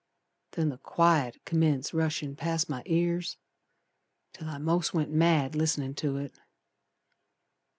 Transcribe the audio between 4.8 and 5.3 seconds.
went